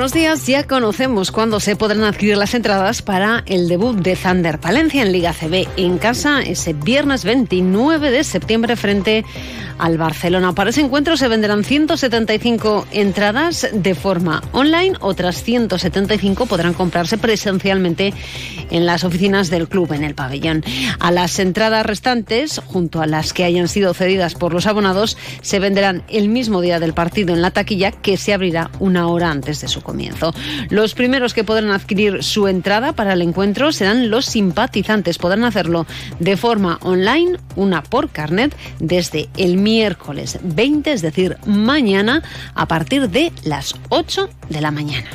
Buenos 0.00 0.14
días. 0.14 0.46
Ya 0.46 0.66
conocemos 0.66 1.30
cuándo 1.30 1.60
se 1.60 1.76
podrán 1.76 2.04
adquirir 2.04 2.38
las 2.38 2.54
entradas 2.54 3.02
para 3.02 3.44
el 3.44 3.68
debut 3.68 3.98
de 3.98 4.16
Thunder 4.16 4.58
Palencia 4.58 5.02
en 5.02 5.12
Liga 5.12 5.34
CB 5.34 5.68
en 5.76 5.98
casa 5.98 6.40
ese 6.40 6.72
viernes 6.72 7.22
29 7.22 8.10
de 8.10 8.24
septiembre 8.24 8.76
frente 8.76 9.26
al 9.80 9.98
Barcelona. 9.98 10.54
Para 10.54 10.70
ese 10.70 10.82
encuentro 10.82 11.16
se 11.16 11.28
venderán 11.28 11.64
175 11.64 12.86
entradas 12.92 13.68
de 13.72 13.94
forma 13.94 14.42
online, 14.52 14.92
otras 15.00 15.42
175 15.42 16.46
podrán 16.46 16.74
comprarse 16.74 17.18
presencialmente 17.18 18.12
en 18.70 18.86
las 18.86 19.04
oficinas 19.04 19.50
del 19.50 19.68
club 19.68 19.92
en 19.92 20.04
el 20.04 20.14
pabellón. 20.14 20.62
A 20.98 21.10
las 21.10 21.38
entradas 21.38 21.84
restantes, 21.84 22.60
junto 22.66 23.00
a 23.00 23.06
las 23.06 23.32
que 23.32 23.44
hayan 23.44 23.68
sido 23.68 23.94
cedidas 23.94 24.34
por 24.34 24.52
los 24.52 24.66
abonados, 24.66 25.16
se 25.40 25.58
venderán 25.58 26.02
el 26.08 26.28
mismo 26.28 26.60
día 26.60 26.78
del 26.78 26.94
partido 26.94 27.34
en 27.34 27.42
la 27.42 27.50
taquilla 27.50 27.90
que 27.90 28.16
se 28.16 28.32
abrirá 28.32 28.70
una 28.78 29.08
hora 29.08 29.30
antes 29.30 29.60
de 29.60 29.68
su 29.68 29.82
comienzo. 29.90 30.32
Los 30.68 30.94
primeros 30.94 31.34
que 31.34 31.42
podrán 31.42 31.72
adquirir 31.72 32.22
su 32.22 32.46
entrada 32.46 32.92
para 32.92 33.14
el 33.14 33.22
encuentro 33.22 33.72
serán 33.72 34.08
los 34.08 34.24
simpatizantes. 34.24 35.18
Podrán 35.18 35.42
hacerlo 35.42 35.84
de 36.20 36.36
forma 36.36 36.78
online, 36.82 37.38
una 37.56 37.82
por 37.82 38.08
carnet, 38.10 38.54
desde 38.78 39.28
el 39.36 39.56
miércoles 39.56 40.38
20, 40.42 40.92
es 40.92 41.02
decir, 41.02 41.38
mañana, 41.44 42.22
a 42.54 42.66
partir 42.66 43.10
de 43.10 43.32
las 43.42 43.74
8 43.88 44.30
de 44.48 44.60
la 44.60 44.70
mañana. 44.70 45.08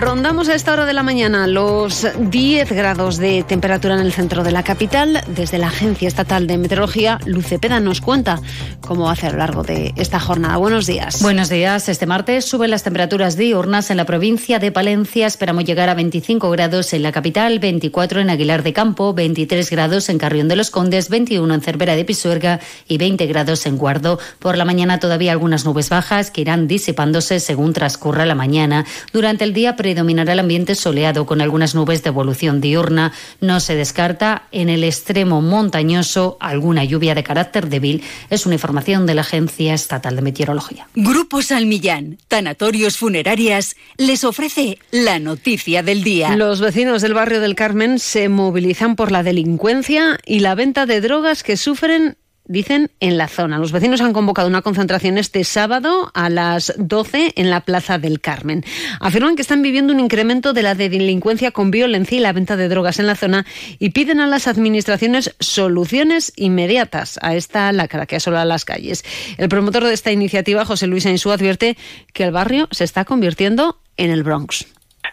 Rondamos 0.00 0.48
a 0.48 0.54
esta 0.54 0.72
hora 0.72 0.86
de 0.86 0.92
la 0.92 1.02
mañana 1.02 1.48
los 1.48 2.06
10 2.16 2.70
grados 2.70 3.16
de 3.16 3.42
temperatura 3.42 3.94
en 3.94 4.00
el 4.00 4.12
centro 4.12 4.44
de 4.44 4.52
la 4.52 4.62
capital. 4.62 5.24
Desde 5.26 5.58
la 5.58 5.66
Agencia 5.66 6.06
Estatal 6.06 6.46
de 6.46 6.56
Meteorología, 6.56 7.18
Lucepeda 7.26 7.80
nos 7.80 8.00
cuenta 8.00 8.40
cómo 8.80 9.10
hace 9.10 9.26
a 9.26 9.32
lo 9.32 9.38
largo 9.38 9.64
de 9.64 9.92
esta 9.96 10.20
jornada. 10.20 10.56
Buenos 10.56 10.86
días. 10.86 11.20
Buenos 11.20 11.48
días. 11.48 11.88
Este 11.88 12.06
martes 12.06 12.44
suben 12.44 12.70
las 12.70 12.84
temperaturas 12.84 13.36
diurnas 13.36 13.90
en 13.90 13.96
la 13.96 14.04
provincia 14.04 14.60
de 14.60 14.70
Palencia. 14.70 15.26
Esperamos 15.26 15.64
llegar 15.64 15.88
a 15.88 15.94
25 15.94 16.48
grados 16.50 16.92
en 16.92 17.02
la 17.02 17.10
capital, 17.10 17.58
24 17.58 18.20
en 18.20 18.30
Aguilar 18.30 18.62
de 18.62 18.72
Campo, 18.72 19.14
23 19.14 19.68
grados 19.68 20.08
en 20.10 20.18
Carrión 20.18 20.46
de 20.46 20.54
los 20.54 20.70
Condes, 20.70 21.08
21 21.08 21.52
en 21.52 21.60
Cervera 21.60 21.96
de 21.96 22.04
Pisuerga 22.04 22.60
y 22.86 22.98
20 22.98 23.26
grados 23.26 23.66
en 23.66 23.76
Guardo. 23.76 24.20
Por 24.38 24.56
la 24.58 24.64
mañana 24.64 25.00
todavía 25.00 25.32
algunas 25.32 25.64
nubes 25.64 25.88
bajas 25.88 26.30
que 26.30 26.42
irán 26.42 26.68
disipándose 26.68 27.40
según 27.40 27.72
transcurra 27.72 28.24
la 28.26 28.36
mañana. 28.36 28.86
Durante 29.12 29.42
el 29.42 29.52
día 29.52 29.74
predominará 29.88 30.34
el 30.34 30.40
ambiente 30.40 30.74
soleado 30.74 31.24
con 31.24 31.40
algunas 31.40 31.74
nubes 31.74 32.02
de 32.02 32.10
evolución 32.10 32.60
diurna. 32.60 33.14
No 33.40 33.58
se 33.58 33.74
descarta 33.74 34.42
en 34.52 34.68
el 34.68 34.84
extremo 34.84 35.40
montañoso 35.40 36.36
alguna 36.40 36.84
lluvia 36.84 37.14
de 37.14 37.22
carácter 37.22 37.70
débil. 37.70 38.02
Es 38.28 38.44
una 38.44 38.56
información 38.56 39.06
de 39.06 39.14
la 39.14 39.22
Agencia 39.22 39.72
Estatal 39.72 40.14
de 40.14 40.20
Meteorología. 40.20 40.88
Grupo 40.94 41.40
Salmillán, 41.40 42.18
Tanatorios 42.28 42.98
Funerarias, 42.98 43.76
les 43.96 44.24
ofrece 44.24 44.78
la 44.90 45.18
noticia 45.20 45.82
del 45.82 46.04
día. 46.04 46.36
Los 46.36 46.60
vecinos 46.60 47.00
del 47.00 47.14
barrio 47.14 47.40
del 47.40 47.54
Carmen 47.54 47.98
se 47.98 48.28
movilizan 48.28 48.94
por 48.94 49.10
la 49.10 49.22
delincuencia 49.22 50.18
y 50.26 50.40
la 50.40 50.54
venta 50.54 50.84
de 50.84 51.00
drogas 51.00 51.42
que 51.42 51.56
sufren 51.56 52.18
dicen 52.48 52.90
en 53.00 53.16
la 53.18 53.28
zona. 53.28 53.58
Los 53.58 53.72
vecinos 53.72 54.00
han 54.00 54.12
convocado 54.12 54.48
una 54.48 54.62
concentración 54.62 55.18
este 55.18 55.44
sábado 55.44 56.10
a 56.14 56.28
las 56.28 56.72
12 56.76 57.34
en 57.36 57.50
la 57.50 57.60
Plaza 57.60 57.98
del 57.98 58.20
Carmen. 58.20 58.64
Afirman 59.00 59.36
que 59.36 59.42
están 59.42 59.62
viviendo 59.62 59.92
un 59.92 60.00
incremento 60.00 60.52
de 60.52 60.62
la 60.62 60.74
delincuencia 60.74 61.52
con 61.52 61.70
violencia 61.70 62.18
y 62.18 62.20
la 62.20 62.32
venta 62.32 62.56
de 62.56 62.68
drogas 62.68 62.98
en 62.98 63.06
la 63.06 63.14
zona 63.14 63.46
y 63.78 63.90
piden 63.90 64.20
a 64.20 64.26
las 64.26 64.48
administraciones 64.48 65.34
soluciones 65.38 66.32
inmediatas 66.36 67.18
a 67.22 67.34
esta 67.34 67.70
lacra 67.72 68.06
que 68.06 68.16
asola 68.16 68.44
las 68.44 68.64
calles. 68.64 69.04
El 69.36 69.48
promotor 69.48 69.84
de 69.84 69.94
esta 69.94 70.10
iniciativa, 70.10 70.64
José 70.64 70.86
Luis 70.86 71.06
Ainsú, 71.06 71.30
advierte 71.30 71.76
que 72.12 72.24
el 72.24 72.32
barrio 72.32 72.68
se 72.70 72.84
está 72.84 73.04
convirtiendo 73.04 73.78
en 73.96 74.10
el 74.10 74.22
Bronx 74.22 74.66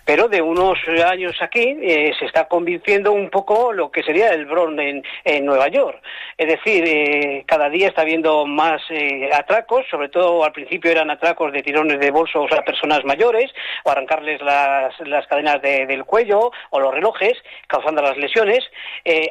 pero 0.05 0.27
de 0.27 0.41
unos 0.41 0.77
años 1.03 1.35
aquí 1.41 1.75
eh, 1.81 2.13
se 2.17 2.25
está 2.25 2.47
convirtiendo 2.47 3.11
un 3.11 3.29
poco 3.29 3.73
lo 3.73 3.91
que 3.91 4.03
sería 4.03 4.29
el 4.29 4.45
Bronx 4.45 5.03
en, 5.23 5.45
Nueva 5.45 5.67
York. 5.67 6.01
Es 6.37 6.47
decir, 6.47 6.83
eh, 6.87 7.43
cada 7.47 7.69
día 7.69 7.87
está 7.87 8.01
habiendo 8.01 8.45
más 8.45 8.81
eh, 8.89 9.29
atracos, 9.33 9.85
sobre 9.89 10.09
todo 10.09 10.43
al 10.43 10.51
principio 10.51 10.91
eran 10.91 11.09
atracos 11.09 11.51
de 11.51 11.63
tirones 11.63 11.99
de 11.99 12.11
bolsos 12.11 12.51
a 12.51 12.61
personas 12.61 13.03
mayores, 13.03 13.51
o 13.83 13.89
arrancarles 13.89 14.41
las, 14.41 14.95
cadenas 15.27 15.61
del 15.61 16.05
cuello 16.05 16.51
o 16.69 16.79
los 16.79 16.93
relojes, 16.93 17.33
causando 17.67 18.01
las 18.01 18.17
lesiones. 18.17 18.63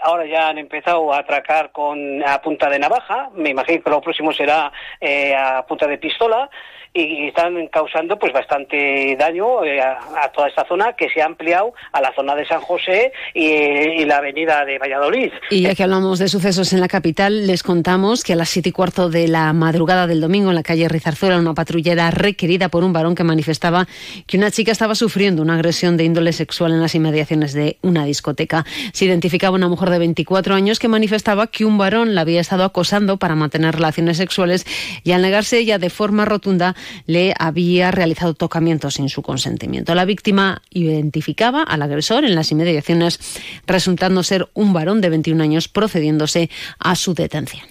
ahora 0.02 0.26
ya 0.26 0.48
han 0.48 0.58
empezado 0.58 1.12
a 1.12 1.18
atracar 1.18 1.70
con 1.70 2.22
a 2.24 2.40
punta 2.42 2.68
de 2.68 2.78
navaja, 2.78 3.30
me 3.34 3.50
imagino 3.50 3.82
que 3.82 3.90
lo 3.90 4.00
próximo 4.00 4.32
será 4.32 4.72
a 5.36 5.64
punta 5.66 5.86
de 5.86 5.98
pistola 5.98 6.50
y 6.96 7.26
están 7.26 7.66
causando 7.66 8.16
pues 8.16 8.32
bastante 8.32 9.16
daño 9.16 9.64
eh, 9.64 9.80
a, 9.80 10.30
toda 10.32 10.46
esta 10.46 10.63
zona 10.64 10.94
que 10.94 11.08
se 11.10 11.22
ha 11.22 11.26
ampliado 11.26 11.72
a 11.92 12.00
la 12.00 12.12
zona 12.14 12.34
de 12.34 12.46
San 12.46 12.60
José 12.60 13.12
y, 13.34 14.04
la 14.04 14.18
avenida 14.18 14.64
de 14.64 14.78
Valladolid. 14.78 15.32
Y 15.50 15.62
ya 15.62 15.74
que 15.74 15.82
hablamos 15.82 16.18
de 16.18 16.28
sucesos 16.28 16.72
en 16.72 16.80
la 16.80 16.88
capital, 16.88 17.46
les 17.46 17.62
contamos 17.62 18.22
que 18.22 18.34
a 18.34 18.36
las 18.36 18.50
siete 18.50 18.68
y 18.68 18.72
cuarto 18.72 19.08
de 19.08 19.28
la 19.28 19.52
madrugada 19.52 20.06
del 20.06 20.20
domingo 20.20 20.50
en 20.50 20.56
la 20.56 20.62
calle 20.62 20.88
Rizarzuela, 20.88 21.38
una 21.38 21.54
patrullera 21.54 22.10
requerida 22.10 22.68
por 22.68 22.84
un 22.84 22.92
varón 22.92 23.14
que 23.14 23.24
manifestaba 23.24 23.86
que 24.26 24.36
una 24.36 24.50
chica 24.50 24.72
estaba 24.72 24.94
sufriendo 24.94 25.42
una 25.42 25.54
agresión 25.54 25.96
de 25.96 26.04
índole 26.04 26.32
sexual 26.32 26.72
en 26.72 26.80
las 26.80 26.94
inmediaciones 26.94 27.54
de 27.54 27.78
una 27.82 28.04
discoteca. 28.04 28.64
Se 28.92 29.06
identificaba 29.06 29.56
una 29.56 29.68
mujer 29.68 29.90
de 29.90 29.98
24 29.98 30.54
años 30.54 30.78
que 30.78 30.88
manifestaba 30.88 31.46
que 31.46 31.64
un 31.64 31.78
varón 31.78 32.14
la 32.14 32.22
había 32.22 32.40
estado 32.40 32.64
acosando 32.64 33.16
para 33.16 33.34
mantener 33.34 33.74
relaciones 33.74 34.16
sexuales 34.16 34.66
y 35.02 35.12
al 35.12 35.22
negarse 35.22 35.58
ella 35.58 35.78
de 35.78 35.90
forma 35.90 36.24
rotunda 36.24 36.74
le 37.06 37.34
había 37.38 37.90
realizado 37.90 38.34
tocamientos 38.34 38.94
sin 38.94 39.08
su 39.08 39.22
consentimiento. 39.22 39.94
La 39.94 40.04
víctima 40.04 40.53
identificaba 40.70 41.62
al 41.62 41.82
agresor 41.82 42.24
en 42.24 42.34
las 42.34 42.50
inmediaciones, 42.52 43.20
resultando 43.66 44.22
ser 44.22 44.48
un 44.54 44.72
varón 44.72 45.00
de 45.00 45.10
21 45.10 45.42
años 45.42 45.68
procediéndose 45.68 46.50
a 46.78 46.96
su 46.96 47.14
detención. 47.14 47.64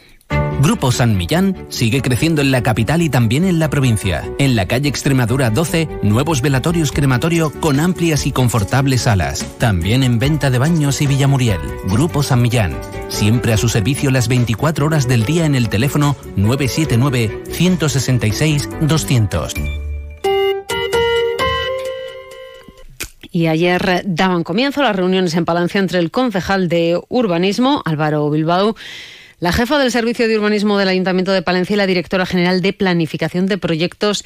Grupo 0.61 0.91
San 0.91 1.17
Millán 1.17 1.65
sigue 1.69 2.01
creciendo 2.01 2.41
en 2.41 2.51
la 2.51 2.63
capital 2.63 3.01
y 3.01 3.09
también 3.09 3.43
en 3.43 3.59
la 3.59 3.69
provincia. 3.69 4.23
En 4.39 4.55
la 4.55 4.65
calle 4.65 4.87
Extremadura 4.87 5.49
12, 5.49 5.89
nuevos 6.03 6.41
velatorios 6.41 6.91
crematorio 6.91 7.51
con 7.59 7.79
amplias 7.79 8.25
y 8.25 8.31
confortables 8.31 9.01
salas. 9.01 9.45
También 9.57 10.03
en 10.03 10.19
venta 10.19 10.49
de 10.49 10.59
baños 10.59 11.01
y 11.01 11.07
Villamuriel. 11.07 11.59
Grupo 11.85 12.23
San 12.23 12.41
Millán. 12.41 12.77
Siempre 13.09 13.51
a 13.53 13.57
su 13.57 13.67
servicio 13.67 14.09
las 14.09 14.27
24 14.27 14.85
horas 14.85 15.07
del 15.07 15.25
día 15.25 15.45
en 15.45 15.55
el 15.55 15.69
teléfono 15.69 16.15
979 16.37 17.43
166 17.51 18.69
200. 18.81 19.82
Y 23.35 23.47
ayer 23.47 24.03
daban 24.05 24.43
comienzo 24.43 24.83
las 24.83 24.95
reuniones 24.95 25.33
en 25.33 25.43
Palancia 25.43 25.79
entre 25.79 25.97
el 25.97 26.11
concejal 26.11 26.69
de 26.69 27.01
urbanismo, 27.09 27.81
Álvaro 27.83 28.29
Bilbao, 28.29 28.75
la 29.43 29.51
jefa 29.51 29.77
del 29.77 29.91
Servicio 29.91 30.29
de 30.29 30.37
Urbanismo 30.37 30.77
del 30.77 30.87
Ayuntamiento 30.87 31.33
de 31.33 31.41
Palencia 31.41 31.73
y 31.73 31.77
la 31.77 31.85
directora 31.85 32.25
general 32.25 32.61
de 32.61 32.71
Planificación 32.71 33.45
de 33.45 33.57
Proyectos 33.57 34.23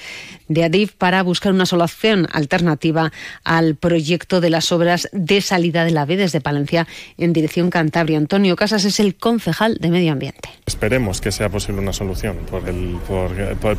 de 0.48 0.64
ADIF 0.64 0.94
para 0.94 1.24
buscar 1.24 1.54
una 1.54 1.66
solución 1.66 2.28
alternativa 2.34 3.12
al 3.44 3.74
proyecto 3.74 4.42
de 4.42 4.52
las 4.52 4.72
obras 4.72 5.10
de 5.14 5.42
salida 5.42 5.86
de 5.86 5.92
la 5.92 6.06
B 6.06 6.18
desde 6.18 6.40
Palencia 6.40 6.88
en 7.18 7.34
dirección 7.34 7.72
Cantabria. 7.72 8.20
Antonio 8.20 8.56
Casas 8.56 8.86
es 8.86 9.00
el 9.00 9.16
concejal 9.16 9.80
de 9.82 9.90
Medio 9.90 10.12
Ambiente. 10.12 10.50
Esperemos 10.68 11.20
que 11.20 11.32
sea 11.32 11.50
posible 11.50 11.82
una 11.82 11.94
solución. 11.94 12.38
Por 12.52 12.70
el, 12.70 13.00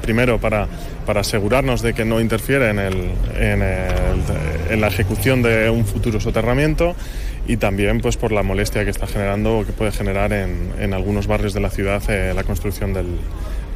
primero, 0.02 0.40
para, 0.40 0.66
para 1.06 1.20
asegurarnos 1.20 1.82
de 1.82 1.94
que 1.94 2.04
no 2.04 2.20
interfiere 2.20 2.70
en, 2.70 2.80
el, 2.80 2.94
en, 3.38 3.62
en 3.62 4.80
la 4.80 4.88
ejecución 4.88 5.42
de 5.42 5.70
un 5.70 5.86
futuro 5.86 6.18
soterramiento 6.18 6.96
y 7.48 7.56
también 7.56 8.00
pues 8.00 8.16
por 8.16 8.30
la 8.30 8.42
molestia 8.42 8.84
que 8.84 8.90
está 8.90 9.06
generando 9.06 9.60
o 9.60 9.66
que 9.66 9.72
puede 9.72 9.90
generar 9.90 10.32
en, 10.32 10.72
en 10.78 10.92
algunos 10.92 11.26
barrios 11.28 11.54
de 11.54 11.60
la 11.60 11.70
ciudad 11.70 12.02
eh, 12.08 12.32
la 12.34 12.42
construcción 12.42 12.92
del, 12.92 13.18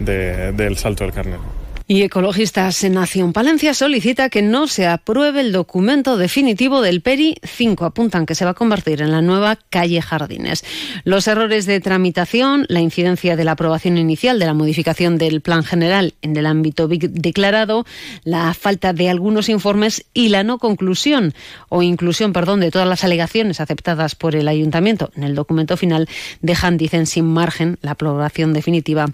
del 0.00 0.76
Salto 0.76 1.04
del 1.04 1.12
Carnero. 1.12 1.61
Y 1.88 2.02
Ecologistas 2.02 2.84
en 2.84 2.94
Nación 2.94 3.32
Palencia 3.32 3.74
solicita 3.74 4.30
que 4.30 4.40
no 4.40 4.68
se 4.68 4.86
apruebe 4.86 5.40
el 5.40 5.50
documento 5.50 6.16
definitivo 6.16 6.80
del 6.80 7.00
PERI 7.00 7.36
5. 7.42 7.84
Apuntan 7.84 8.24
que 8.24 8.36
se 8.36 8.44
va 8.44 8.52
a 8.52 8.54
convertir 8.54 9.02
en 9.02 9.10
la 9.10 9.20
nueva 9.20 9.58
calle 9.68 10.00
Jardines. 10.00 10.64
Los 11.02 11.26
errores 11.26 11.66
de 11.66 11.80
tramitación, 11.80 12.66
la 12.68 12.80
incidencia 12.80 13.34
de 13.34 13.44
la 13.44 13.52
aprobación 13.52 13.98
inicial 13.98 14.38
de 14.38 14.46
la 14.46 14.54
modificación 14.54 15.18
del 15.18 15.40
plan 15.40 15.64
general 15.64 16.14
en 16.22 16.36
el 16.36 16.46
ámbito 16.46 16.86
declarado, 16.86 17.84
la 18.22 18.54
falta 18.54 18.92
de 18.92 19.10
algunos 19.10 19.48
informes 19.48 20.04
y 20.14 20.28
la 20.28 20.44
no 20.44 20.58
conclusión 20.58 21.34
o 21.68 21.82
inclusión, 21.82 22.32
perdón, 22.32 22.60
de 22.60 22.70
todas 22.70 22.88
las 22.88 23.02
alegaciones 23.02 23.60
aceptadas 23.60 24.14
por 24.14 24.36
el 24.36 24.46
ayuntamiento 24.46 25.10
en 25.16 25.24
el 25.24 25.34
documento 25.34 25.76
final 25.76 26.08
dejan, 26.42 26.76
dicen, 26.76 27.06
sin 27.06 27.26
margen 27.26 27.78
la 27.82 27.92
aprobación 27.92 28.52
definitiva 28.52 29.06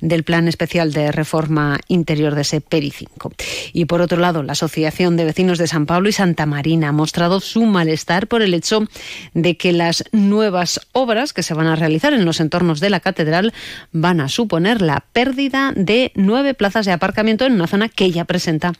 del 0.00 0.24
plan 0.24 0.48
especial 0.48 0.92
de 0.92 1.12
reforma 1.12 1.78
integral 1.88 2.13
interior 2.14 2.36
de 2.36 2.42
ese 2.42 2.60
PERI 2.60 2.90
5. 2.90 3.32
Y 3.72 3.86
por 3.86 4.00
otro 4.00 4.18
lado, 4.18 4.44
la 4.44 4.52
Asociación 4.52 5.16
de 5.16 5.24
Vecinos 5.24 5.58
de 5.58 5.66
San 5.66 5.84
Pablo 5.84 6.08
y 6.08 6.12
Santa 6.12 6.46
Marina 6.46 6.90
ha 6.90 6.92
mostrado 6.92 7.40
su 7.40 7.64
malestar 7.64 8.28
por 8.28 8.40
el 8.40 8.54
hecho 8.54 8.86
de 9.34 9.56
que 9.56 9.72
las 9.72 10.04
nuevas 10.12 10.80
obras 10.92 11.32
que 11.32 11.42
se 11.42 11.54
van 11.54 11.66
a 11.66 11.74
realizar 11.74 12.12
en 12.12 12.24
los 12.24 12.38
entornos 12.38 12.78
de 12.78 12.90
la 12.90 13.00
catedral 13.00 13.52
van 13.90 14.20
a 14.20 14.28
suponer 14.28 14.80
la 14.80 15.04
pérdida 15.12 15.72
de 15.74 16.12
nueve 16.14 16.54
plazas 16.54 16.86
de 16.86 16.92
aparcamiento 16.92 17.46
en 17.46 17.54
una 17.54 17.66
zona 17.66 17.88
que 17.88 18.12
ya 18.12 18.24
presenta 18.24 18.72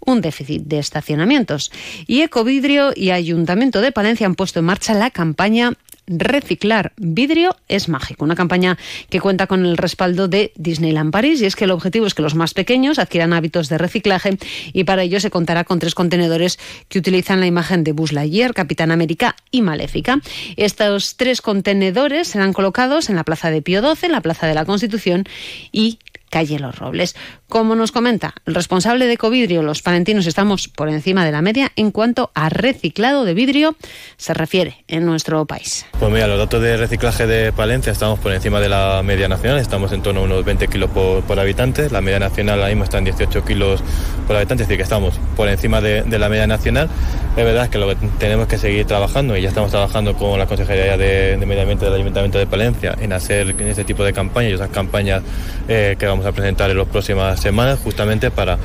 un 0.00 0.22
déficit 0.22 0.62
de 0.62 0.78
estacionamientos. 0.78 1.70
Y 2.06 2.22
Ecovidrio 2.22 2.92
y 2.96 3.10
Ayuntamiento 3.10 3.82
de 3.82 3.92
Palencia 3.92 4.26
han 4.26 4.34
puesto 4.34 4.60
en 4.60 4.64
marcha 4.64 4.94
la 4.94 5.10
campaña 5.10 5.74
Reciclar 6.08 6.92
vidrio 6.96 7.56
es 7.68 7.88
mágico, 7.88 8.24
una 8.24 8.34
campaña 8.34 8.78
que 9.10 9.20
cuenta 9.20 9.46
con 9.46 9.66
el 9.66 9.76
respaldo 9.76 10.26
de 10.26 10.52
Disneyland 10.56 11.12
París 11.12 11.40
y 11.42 11.46
es 11.46 11.54
que 11.54 11.64
el 11.64 11.70
objetivo 11.70 12.06
es 12.06 12.14
que 12.14 12.22
los 12.22 12.34
más 12.34 12.54
pequeños 12.54 12.98
adquieran 12.98 13.32
hábitos 13.32 13.68
de 13.68 13.78
reciclaje 13.78 14.38
y 14.72 14.84
para 14.84 15.02
ello 15.02 15.20
se 15.20 15.30
contará 15.30 15.64
con 15.64 15.78
tres 15.78 15.94
contenedores 15.94 16.58
que 16.88 16.98
utilizan 16.98 17.40
la 17.40 17.46
imagen 17.46 17.84
de 17.84 17.92
Buzz 17.92 18.12
Lightyear, 18.12 18.54
Capitán 18.54 18.90
América 18.90 19.36
y 19.50 19.62
Maléfica. 19.62 20.20
Estos 20.56 21.16
tres 21.16 21.42
contenedores 21.42 22.28
serán 22.28 22.52
colocados 22.52 23.10
en 23.10 23.16
la 23.16 23.24
Plaza 23.24 23.50
de 23.50 23.62
Pío 23.62 23.80
XII, 23.80 24.06
en 24.06 24.12
la 24.12 24.22
Plaza 24.22 24.46
de 24.46 24.54
la 24.54 24.64
Constitución 24.64 25.24
y 25.72 25.98
calle 26.28 26.58
Los 26.58 26.78
Robles. 26.78 27.16
Como 27.48 27.74
nos 27.74 27.92
comenta 27.92 28.34
el 28.46 28.54
responsable 28.54 29.06
de 29.06 29.14
Ecovidrio, 29.14 29.62
los 29.62 29.82
palentinos 29.82 30.26
estamos 30.26 30.68
por 30.68 30.88
encima 30.88 31.24
de 31.24 31.32
la 31.32 31.42
media 31.42 31.72
en 31.76 31.90
cuanto 31.90 32.30
a 32.34 32.48
reciclado 32.48 33.24
de 33.24 33.34
vidrio 33.34 33.76
se 34.16 34.34
refiere 34.34 34.84
en 34.88 35.06
nuestro 35.06 35.44
país. 35.46 35.86
Pues 35.98 36.12
mira, 36.12 36.26
los 36.26 36.38
datos 36.38 36.62
de 36.62 36.76
reciclaje 36.76 37.26
de 37.26 37.52
Palencia 37.52 37.92
estamos 37.92 38.18
por 38.18 38.32
encima 38.32 38.60
de 38.60 38.68
la 38.68 39.02
media 39.02 39.28
nacional, 39.28 39.58
estamos 39.58 39.92
en 39.92 40.02
torno 40.02 40.20
a 40.20 40.24
unos 40.24 40.44
20 40.44 40.68
kilos 40.68 40.90
por, 40.90 41.38
habitante, 41.38 41.88
la 41.90 42.00
media 42.00 42.18
nacional 42.18 42.58
ahora 42.58 42.68
mismo 42.68 42.84
está 42.84 42.98
en 42.98 43.04
18 43.04 43.44
kilos 43.44 43.82
por 44.26 44.36
habitante, 44.36 44.62
es 44.62 44.68
decir, 44.68 44.78
que 44.78 44.82
estamos 44.82 45.18
por 45.36 45.48
encima 45.48 45.80
de, 45.80 46.18
la 46.18 46.28
media 46.28 46.46
nacional. 46.46 46.88
Es 47.36 47.44
verdad 47.44 47.68
que 47.68 47.96
tenemos 48.18 48.48
que 48.48 48.58
seguir 48.58 48.86
trabajando 48.86 49.36
y 49.36 49.42
ya 49.42 49.48
estamos 49.48 49.70
trabajando 49.70 50.14
con 50.14 50.38
la 50.38 50.46
Consejería 50.46 50.96
de, 50.96 51.36
Medio 51.46 51.62
Ambiente 51.62 51.84
del 51.84 51.94
Ayuntamiento 51.94 52.38
de 52.38 52.46
Palencia 52.46 52.96
en 53.00 53.12
hacer 53.12 53.54
ese 53.60 53.84
tipo 53.84 54.04
de 54.04 54.12
campañas 54.12 54.50
y 54.50 54.54
esas 54.54 54.70
campañas 54.70 55.22
eh, 55.68 55.96
que 55.98 56.06
vamos 56.06 56.17
a 56.26 56.32
presentar 56.32 56.70
en 56.70 56.78
las 56.78 56.88
próximas 56.88 57.40
semanas 57.40 57.78
justamente 57.82 58.30
para 58.30 58.58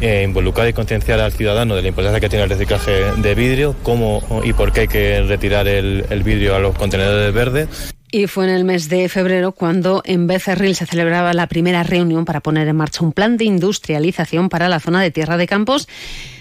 eh, 0.00 0.22
involucrar 0.24 0.68
y 0.68 0.72
concienciar 0.72 1.20
al 1.20 1.32
ciudadano 1.32 1.74
de 1.74 1.82
la 1.82 1.88
importancia 1.88 2.20
que 2.20 2.28
tiene 2.28 2.44
el 2.44 2.50
reciclaje 2.50 3.12
de 3.16 3.34
vidrio, 3.34 3.74
cómo 3.82 4.22
y 4.44 4.52
por 4.52 4.72
qué 4.72 4.80
hay 4.80 4.88
que 4.88 5.22
retirar 5.22 5.68
el, 5.68 6.04
el 6.10 6.22
vidrio 6.22 6.54
a 6.54 6.58
los 6.58 6.76
contenedores 6.76 7.32
verdes. 7.32 7.94
Y 8.10 8.26
fue 8.26 8.44
en 8.44 8.50
el 8.50 8.64
mes 8.64 8.88
de 8.88 9.08
febrero 9.08 9.52
cuando 9.52 10.02
en 10.04 10.26
Becerril 10.26 10.74
se 10.74 10.86
celebraba 10.86 11.34
la 11.34 11.46
primera 11.46 11.82
reunión 11.82 12.24
para 12.24 12.40
poner 12.40 12.66
en 12.66 12.76
marcha 12.76 13.04
un 13.04 13.12
plan 13.12 13.36
de 13.36 13.44
industrialización 13.44 14.48
para 14.48 14.68
la 14.68 14.80
zona 14.80 15.02
de 15.02 15.10
Tierra 15.10 15.36
de 15.36 15.46
Campos 15.46 15.88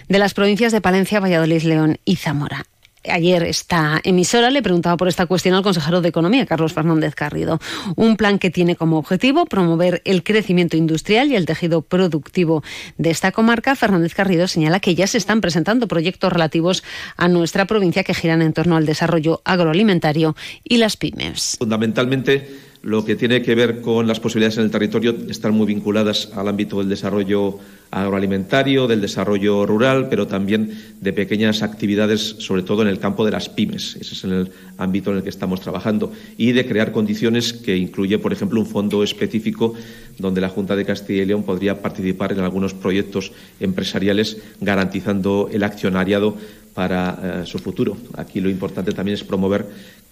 de 0.08 0.20
las 0.20 0.34
provincias 0.34 0.72
de 0.72 0.80
Palencia, 0.80 1.20
Valladolid, 1.20 1.64
León 1.64 1.98
y 2.06 2.16
Zamora 2.16 2.66
ayer 3.10 3.44
esta 3.44 4.00
emisora 4.04 4.50
le 4.52 4.62
preguntaba 4.62 4.98
por 4.98 5.08
esta 5.08 5.26
cuestión 5.26 5.56
al 5.56 5.64
consejero 5.64 6.02
de 6.02 6.10
Economía, 6.10 6.46
Carlos 6.46 6.74
Fernández 6.74 7.16
Garrido. 7.16 7.60
Un 7.96 8.18
plan 8.18 8.40
que 8.40 8.50
tiene 8.50 8.76
como 8.76 8.98
objetivo 8.98 9.46
promover 9.46 10.02
el 10.06 10.24
crecimiento 10.24 10.78
industrial 10.78 11.32
y 11.32 11.36
el 11.36 11.46
tejido 11.46 11.82
productivo 11.82 12.64
de 12.98 13.10
esta 13.10 13.32
comarca. 13.32 13.76
Fernández 13.76 14.16
Garrido 14.16 14.48
señala 14.48 14.80
que 14.80 14.96
ya 14.96 15.08
se 15.08 15.18
están 15.18 15.42
presentando 15.42 15.88
proyectos 15.88 16.32
relativos 16.32 16.84
a 17.16 17.28
nuestra 17.28 17.66
provincia 17.66 18.04
que 18.04 18.14
giran 18.14 18.42
en 18.42 18.54
torno 18.54 18.76
al 18.76 18.86
desarrollo 18.86 19.42
agroalimentario 19.46 20.36
y 20.64 20.78
las 20.78 20.98
pymes. 20.98 21.56
Fundamentalmente, 21.60 22.50
lo 22.82 23.04
que 23.04 23.16
tiene 23.16 23.42
que 23.42 23.56
ver 23.56 23.82
con 23.82 24.08
las 24.08 24.20
posibilidades 24.20 24.58
en 24.58 24.66
el 24.66 24.72
territorio 24.72 25.16
están 25.30 25.54
muy 25.54 25.66
vinculadas 25.66 26.30
al 26.36 26.48
ámbito 26.48 26.80
del 26.80 26.90
desarrollo 26.90 27.60
agroalimentario, 27.90 28.88
del 28.88 29.02
desarrollo 29.02 29.66
rural, 29.66 30.08
pero 30.10 30.28
también 30.28 30.78
de 31.00 31.14
pequeñas 31.14 31.64
actividades, 31.64 32.36
sobre 32.40 32.64
todo 32.64 32.82
en 32.82 32.88
el 32.88 33.00
campo 33.00 33.26
de 33.26 33.32
las 33.32 33.50
pymes. 33.50 33.96
Ese 33.96 34.14
es 34.14 34.24
el 34.24 34.52
ámbito 34.78 35.12
en 35.12 35.18
el 35.18 35.24
que 35.24 35.30
estamos 35.30 35.62
trabajando. 35.62 36.12
Y 36.38 36.52
de 36.52 36.66
crear 36.66 36.92
condiciones 36.92 37.54
que 37.54 37.78
incluye, 37.78 38.20
por 38.20 38.34
ejemplo, 38.34 38.60
un 38.60 38.68
fondo 38.68 39.04
específico 39.04 39.74
donde 40.18 40.42
la 40.42 40.50
Junta 40.50 40.76
de 40.76 40.86
Castilla 40.86 41.24
y 41.24 41.26
León 41.26 41.44
podría 41.44 41.82
participar 41.82 42.34
en 42.34 42.40
algunos 42.40 42.74
proyectos 42.74 43.32
empresariales 43.60 44.38
garantizando 44.60 45.50
el 45.52 45.64
accionariado 45.64 46.38
para 46.78 47.42
eh, 47.42 47.46
su 47.48 47.58
futuro. 47.58 47.98
Aquí 48.18 48.40
lo 48.40 48.52
importante 48.52 48.92
también 48.92 49.16
es 49.16 49.24
promover 49.24 49.66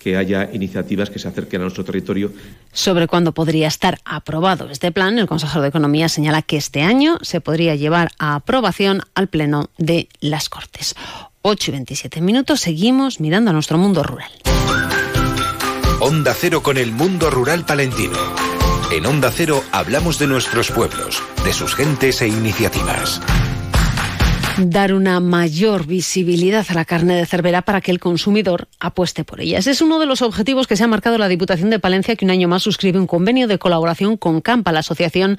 que 0.05 0.17
haya 0.17 0.51
iniciativas 0.53 1.09
que 1.09 1.17
se 1.17 1.27
acerquen 1.27 1.61
a 1.61 1.63
nuestro 1.63 1.83
territorio. 1.83 2.31
Sobre 2.71 3.07
cuándo 3.07 3.31
podría 3.31 3.67
estar 3.67 3.97
aprobado 4.05 4.69
este 4.69 4.91
plan, 4.91 5.17
el 5.17 5.25
consejero 5.25 5.63
de 5.63 5.69
Economía 5.69 6.09
señala 6.09 6.43
que 6.43 6.57
este 6.57 6.83
año 6.83 7.17
se 7.23 7.41
podría 7.41 7.73
llevar 7.73 8.11
a 8.19 8.35
aprobación 8.35 9.01
al 9.15 9.29
Pleno 9.29 9.71
de 9.79 10.07
las 10.19 10.47
Cortes. 10.47 10.93
8 11.41 11.71
y 11.71 11.73
27 11.73 12.21
minutos, 12.21 12.61
seguimos 12.61 13.19
mirando 13.19 13.49
a 13.49 13.53
nuestro 13.53 13.79
mundo 13.79 14.03
rural. 14.03 14.29
Onda 16.01 16.35
Cero 16.39 16.61
con 16.61 16.77
el 16.77 16.91
mundo 16.91 17.31
rural 17.31 17.65
palentino. 17.65 18.19
En 18.91 19.07
Onda 19.07 19.31
Cero 19.31 19.63
hablamos 19.71 20.19
de 20.19 20.27
nuestros 20.27 20.69
pueblos, 20.69 21.23
de 21.43 21.51
sus 21.51 21.73
gentes 21.73 22.21
e 22.21 22.27
iniciativas 22.27 23.21
dar 24.57 24.93
una 24.93 25.19
mayor 25.19 25.85
visibilidad 25.85 26.65
a 26.69 26.73
la 26.73 26.85
carne 26.85 27.15
de 27.15 27.25
cervera 27.25 27.61
para 27.63 27.81
que 27.81 27.91
el 27.91 27.99
consumidor 27.99 28.67
apueste 28.79 29.23
por 29.23 29.41
ella. 29.41 29.59
Ese 29.59 29.71
es 29.71 29.81
uno 29.81 29.99
de 29.99 30.05
los 30.05 30.21
objetivos 30.21 30.67
que 30.67 30.75
se 30.75 30.83
ha 30.83 30.87
marcado 30.87 31.17
la 31.17 31.27
Diputación 31.27 31.69
de 31.69 31.79
Palencia, 31.79 32.15
que 32.15 32.25
un 32.25 32.31
año 32.31 32.47
más 32.47 32.63
suscribe 32.63 32.99
un 32.99 33.07
convenio 33.07 33.47
de 33.47 33.59
colaboración 33.59 34.17
con 34.17 34.41
Campa, 34.41 34.71
la 34.71 34.79
Asociación 34.79 35.37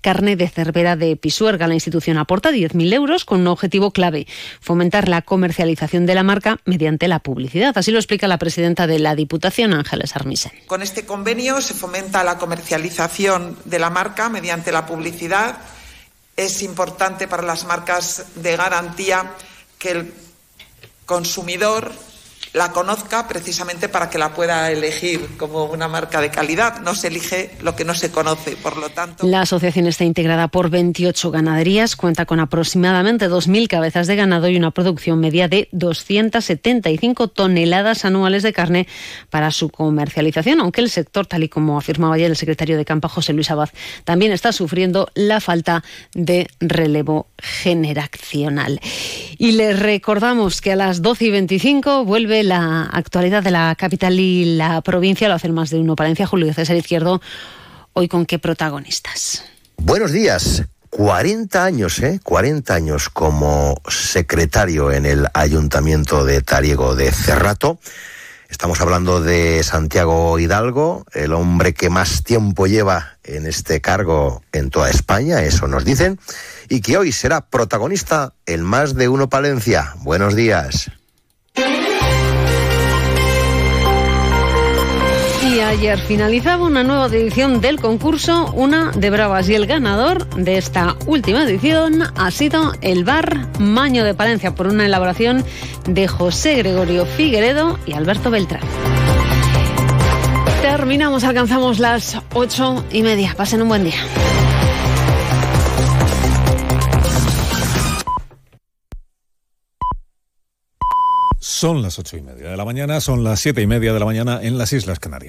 Carne 0.00 0.36
de 0.36 0.48
Cervera 0.48 0.96
de 0.96 1.16
Pisuerga. 1.16 1.66
La 1.66 1.74
institución 1.74 2.18
aporta 2.18 2.50
10.000 2.50 2.92
euros 2.94 3.24
con 3.24 3.40
un 3.40 3.46
objetivo 3.48 3.90
clave, 3.90 4.26
fomentar 4.60 5.08
la 5.08 5.22
comercialización 5.22 6.06
de 6.06 6.14
la 6.14 6.22
marca 6.22 6.58
mediante 6.64 7.08
la 7.08 7.20
publicidad. 7.20 7.76
Así 7.76 7.90
lo 7.90 7.98
explica 7.98 8.28
la 8.28 8.38
presidenta 8.38 8.86
de 8.86 8.98
la 8.98 9.14
Diputación, 9.14 9.72
Ángeles 9.72 10.16
Armisen. 10.16 10.52
Con 10.66 10.82
este 10.82 11.04
convenio 11.04 11.60
se 11.60 11.74
fomenta 11.74 12.24
la 12.24 12.38
comercialización 12.38 13.56
de 13.64 13.78
la 13.78 13.90
marca 13.90 14.28
mediante 14.28 14.72
la 14.72 14.86
publicidad 14.86 15.58
es 16.38 16.62
importante 16.62 17.26
para 17.26 17.42
las 17.42 17.64
marcas 17.64 18.26
de 18.36 18.56
garantía 18.56 19.34
que 19.76 19.90
el 19.90 20.14
consumidor 21.04 21.92
la 22.52 22.72
conozca 22.72 23.28
precisamente 23.28 23.88
para 23.88 24.10
que 24.10 24.18
la 24.18 24.34
pueda 24.34 24.70
elegir 24.70 25.36
como 25.36 25.64
una 25.64 25.88
marca 25.88 26.20
de 26.20 26.30
calidad. 26.30 26.80
No 26.80 26.94
se 26.94 27.08
elige 27.08 27.50
lo 27.62 27.76
que 27.76 27.84
no 27.84 27.94
se 27.94 28.10
conoce, 28.10 28.56
por 28.56 28.76
lo 28.76 28.90
tanto. 28.90 29.26
La 29.26 29.42
asociación 29.42 29.86
está 29.86 30.04
integrada 30.04 30.48
por 30.48 30.70
28 30.70 31.30
ganaderías, 31.30 31.96
cuenta 31.96 32.26
con 32.26 32.40
aproximadamente 32.40 33.28
2.000 33.28 33.68
cabezas 33.68 34.06
de 34.06 34.16
ganado 34.16 34.48
y 34.48 34.56
una 34.56 34.70
producción 34.70 35.20
media 35.20 35.48
de 35.48 35.68
275 35.72 37.28
toneladas 37.28 38.04
anuales 38.04 38.42
de 38.42 38.52
carne 38.52 38.86
para 39.30 39.50
su 39.50 39.70
comercialización, 39.70 40.60
aunque 40.60 40.80
el 40.80 40.90
sector, 40.90 41.26
tal 41.26 41.44
y 41.44 41.48
como 41.48 41.78
afirmaba 41.78 42.14
ayer 42.14 42.30
el 42.30 42.36
secretario 42.36 42.76
de 42.76 42.84
Campa, 42.84 43.08
José 43.08 43.32
Luis 43.32 43.50
Abad, 43.50 43.68
también 44.04 44.32
está 44.32 44.52
sufriendo 44.52 45.08
la 45.14 45.40
falta 45.40 45.84
de 46.14 46.48
relevo 46.60 47.28
generacional. 47.38 48.80
Y 49.38 49.52
les 49.52 49.78
recordamos 49.78 50.60
que 50.60 50.72
a 50.72 50.76
las 50.76 51.02
12 51.02 51.24
y 51.26 51.30
25 51.30 52.04
vuelve 52.04 52.37
la 52.42 52.82
actualidad 52.84 53.42
de 53.42 53.50
la 53.50 53.74
capital 53.76 54.18
y 54.18 54.56
la 54.56 54.80
provincia. 54.80 55.28
Lo 55.28 55.34
hacen 55.34 55.54
más 55.54 55.70
de 55.70 55.78
uno. 55.78 55.96
Palencia, 55.96 56.26
Julio 56.26 56.52
César 56.52 56.76
Izquierdo. 56.76 57.20
Hoy 57.92 58.08
con 58.08 58.26
qué 58.26 58.38
protagonistas. 58.38 59.44
Buenos 59.76 60.12
días. 60.12 60.64
40 60.90 61.64
años, 61.64 61.98
¿eh? 62.00 62.20
40 62.22 62.74
años 62.74 63.08
como 63.10 63.76
secretario 63.88 64.90
en 64.90 65.06
el 65.06 65.26
Ayuntamiento 65.34 66.24
de 66.24 66.40
Tariego 66.42 66.94
de 66.94 67.12
Cerrato. 67.12 67.78
Estamos 68.48 68.80
hablando 68.80 69.20
de 69.20 69.62
Santiago 69.62 70.38
Hidalgo, 70.38 71.04
el 71.12 71.34
hombre 71.34 71.74
que 71.74 71.90
más 71.90 72.24
tiempo 72.24 72.66
lleva 72.66 73.18
en 73.22 73.46
este 73.46 73.82
cargo 73.82 74.42
en 74.52 74.70
toda 74.70 74.88
España, 74.88 75.42
eso 75.42 75.68
nos 75.68 75.84
dicen, 75.84 76.18
y 76.70 76.80
que 76.80 76.96
hoy 76.96 77.12
será 77.12 77.42
protagonista 77.42 78.32
en 78.46 78.62
Más 78.62 78.94
de 78.94 79.08
Uno 79.08 79.28
Palencia. 79.28 79.92
Buenos 79.98 80.34
días. 80.34 80.90
Ayer 85.68 85.98
finalizaba 85.98 86.64
una 86.64 86.82
nueva 86.82 87.06
edición 87.08 87.60
del 87.60 87.78
concurso, 87.78 88.50
una 88.54 88.90
de 88.92 89.10
Bravas, 89.10 89.50
y 89.50 89.54
el 89.54 89.66
ganador 89.66 90.26
de 90.30 90.56
esta 90.56 90.96
última 91.06 91.44
edición 91.44 92.04
ha 92.16 92.30
sido 92.30 92.72
el 92.80 93.04
bar 93.04 93.46
Maño 93.58 94.02
de 94.02 94.14
Palencia 94.14 94.54
por 94.54 94.66
una 94.66 94.86
elaboración 94.86 95.44
de 95.84 96.08
José 96.08 96.54
Gregorio 96.56 97.04
Figueredo 97.04 97.78
y 97.84 97.92
Alberto 97.92 98.30
Beltrán. 98.30 98.62
Terminamos, 100.62 101.22
alcanzamos 101.24 101.78
las 101.78 102.16
ocho 102.32 102.82
y 102.90 103.02
media. 103.02 103.34
Pasen 103.36 103.60
un 103.60 103.68
buen 103.68 103.84
día. 103.84 104.02
Son 111.40 111.82
las 111.82 111.98
ocho 111.98 112.16
y 112.16 112.22
media 112.22 112.50
de 112.50 112.56
la 112.56 112.64
mañana, 112.64 113.00
son 113.00 113.24
las 113.24 113.40
siete 113.40 113.62
y 113.62 113.66
media 113.66 113.92
de 113.92 113.98
la 113.98 114.04
mañana 114.04 114.38
en 114.42 114.58
las 114.58 114.72
Islas 114.72 115.00
Canarias. 115.00 115.26